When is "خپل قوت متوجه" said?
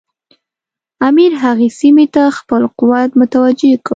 2.37-3.71